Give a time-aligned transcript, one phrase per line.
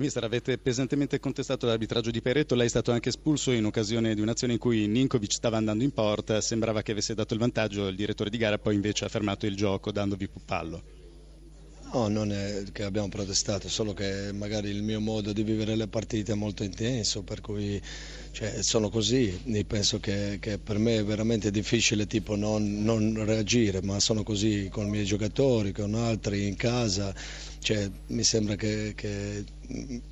[0.00, 4.22] Mister, avete pesantemente contestato l'arbitraggio di Peretto, lei è stato anche espulso in occasione di
[4.22, 7.96] un'azione in cui Ninkovic stava andando in porta, sembrava che avesse dato il vantaggio, il
[7.96, 10.99] direttore di gara poi invece ha fermato il gioco dandovi pallo.
[11.92, 15.88] No, non è che abbiamo protestato, solo che magari il mio modo di vivere le
[15.88, 17.80] partite è molto intenso, per cui
[18.30, 19.40] cioè, sono così.
[19.44, 24.22] E penso che, che, per me è veramente difficile tipo, non, non, reagire, ma sono
[24.22, 27.12] così con i miei giocatori, con altri in casa.
[27.58, 29.44] Cioè, mi sembra che, che,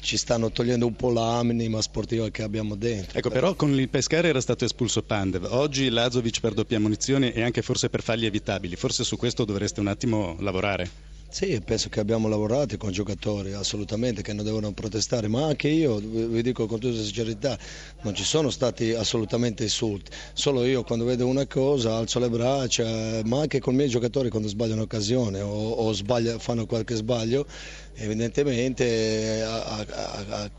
[0.00, 3.16] ci stanno togliendo un po' l'anima sportiva che abbiamo dentro.
[3.16, 7.42] Ecco, però con il Pescara era stato espulso Pandev, oggi Lazovic per doppia munizione e
[7.42, 11.09] anche forse per falli evitabili, forse su questo dovreste un attimo lavorare.
[11.32, 15.98] Sì, penso che abbiamo lavorato con giocatori assolutamente che non devono protestare, ma anche io,
[16.00, 17.56] vi dico con tutta sincerità,
[18.00, 23.22] non ci sono stati assolutamente insulti, solo io quando vedo una cosa alzo le braccia,
[23.26, 27.46] ma anche con i miei giocatori quando sbagliano occasione o, o sbaglia, fanno qualche sbaglio,
[27.94, 29.40] evidentemente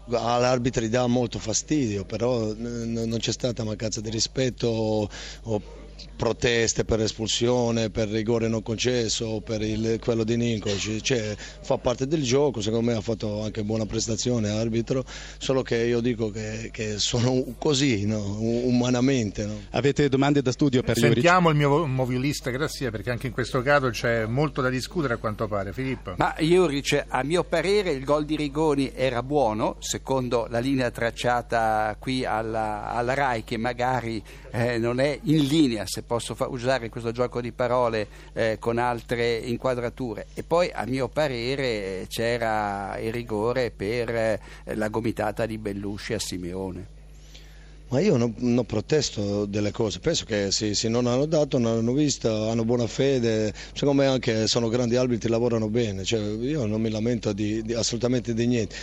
[0.10, 5.10] all'arbitro dà molto fastidio, però non c'è stata mancanza di rispetto o,
[5.44, 5.62] o
[6.16, 12.08] proteste per espulsione, per rigore non concesso, per il, quello di Ninkovic, cioè, fa parte
[12.08, 15.04] del gioco, secondo me ha fatto anche buona prestazione arbitro,
[15.38, 18.38] solo che io dico che, che sono così, no?
[18.40, 19.46] umanamente.
[19.46, 19.60] No?
[19.72, 21.62] Avete domande da studio per Sentiamo Juric?
[21.62, 25.48] il mio movilista, grazie, perché anche in questo caso c'è molto da discutere a quanto
[25.48, 25.74] pare.
[25.74, 26.14] Filippo?
[26.18, 31.96] Ma Juric, a mio parere il gol di Rigoni era buono, secondo la linea tracciata
[32.00, 34.22] qui alla, alla RAI, che magari
[34.52, 38.78] eh, non è in linea se posso fa- usare questo gioco di parole eh, con
[38.78, 40.28] altre inquadrature.
[40.34, 44.40] E poi a mio parere c'era il rigore per eh,
[44.76, 47.01] la gomitata di Bellusci a Simeone.
[47.92, 51.80] Ma io non, non, protesto delle cose, penso che se, se, non hanno dato, non
[51.80, 56.66] hanno visto, hanno buona fede, secondo me anche sono grandi arbitri, lavorano bene, cioè, io
[56.66, 58.76] non mi lamento di, di, assolutamente di niente.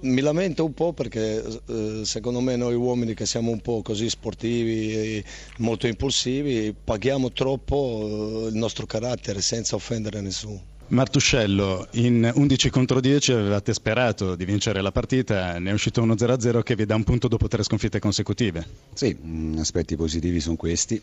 [0.00, 4.10] Mi lamento un po' perché eh, secondo me noi uomini che siamo un po' così
[4.10, 5.24] sportivi,
[5.56, 10.71] molto impulsivi, paghiamo troppo eh, il nostro carattere senza offendere nessuno.
[10.92, 16.12] Martuscello, in 11 contro 10 avevate sperato di vincere la partita, ne è uscito uno
[16.12, 18.66] 0-0 che vi dà un punto dopo tre sconfitte consecutive.
[18.92, 21.00] Sì, mm, aspetti positivi sono questi,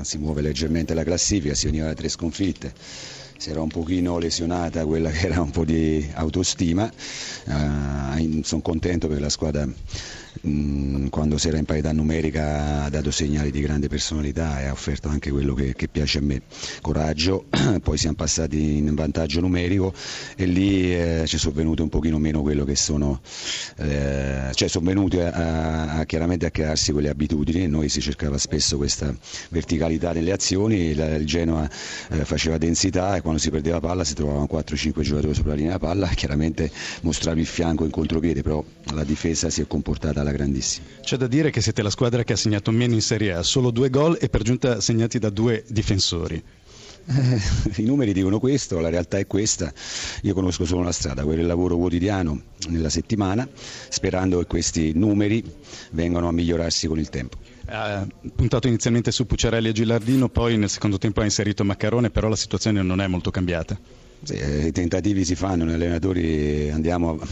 [0.00, 2.72] si muove leggermente la classifica, si veniva da tre sconfitte
[3.40, 6.84] si era un pochino lesionata quella che era un po' di autostima,
[7.46, 9.66] uh, sono contento perché la squadra
[10.42, 14.72] mh, quando si era in parità numerica ha dato segnali di grande personalità e ha
[14.72, 16.42] offerto anche quello che, che piace a me,
[16.80, 17.46] coraggio,
[17.82, 19.92] poi siamo passati in vantaggio numerico
[20.36, 23.20] e lì eh, ci sono venuti un pochino meno quello che sono,
[23.76, 28.76] eh, cioè sono venuti a, a, chiaramente a crearsi quelle abitudini, noi si cercava spesso
[28.76, 29.14] questa
[29.48, 31.68] verticalità nelle azioni, il, il Genoa
[32.10, 35.76] eh, faceva densità e quando si perdeva palla si trovavano 4-5 giocatori sopra la linea
[35.76, 36.70] della palla, chiaramente
[37.02, 40.86] mostravi il fianco in contropiede, però la difesa si è comportata alla grandissima.
[41.00, 43.70] C'è da dire che siete la squadra che ha segnato meno in Serie A, solo
[43.70, 46.42] due gol e per giunta segnati da due difensori.
[47.06, 47.40] Eh,
[47.80, 49.72] I numeri dicono questo, la realtà è questa,
[50.22, 53.48] io conosco solo una strada, quello il lavoro quotidiano nella settimana,
[53.88, 55.42] sperando che questi numeri
[55.92, 57.38] vengano a migliorarsi con il tempo.
[57.66, 62.28] Ha puntato inizialmente su Pucciarelli e Gilardino, poi nel secondo tempo ha inserito Maccarone, però
[62.28, 63.78] la situazione non è molto cambiata.
[64.22, 67.26] Sì, eh, I tentativi si fanno, noi allenatori andiamo a,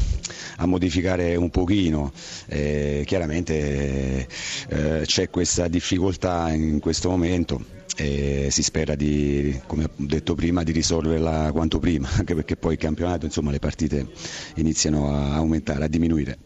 [0.58, 2.12] a modificare un pochino,
[2.46, 4.26] eh, chiaramente
[4.68, 10.62] eh, c'è questa difficoltà in questo momento e si spera di, come ho detto prima,
[10.62, 14.06] di risolverla quanto prima, anche perché poi il campionato, insomma, le partite
[14.54, 16.38] iniziano a aumentare, a diminuire.